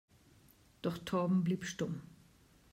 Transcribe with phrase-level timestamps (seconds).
[0.81, 2.01] Doch Torben blieb stumm.